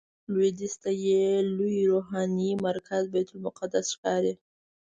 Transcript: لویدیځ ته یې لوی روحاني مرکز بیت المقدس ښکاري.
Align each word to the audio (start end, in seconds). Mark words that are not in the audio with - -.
لویدیځ 0.31 0.73
ته 0.83 0.91
یې 1.05 1.25
لوی 1.57 1.77
روحاني 1.91 2.51
مرکز 2.65 3.03
بیت 3.13 3.27
المقدس 3.33 3.85
ښکاري. 3.95 4.33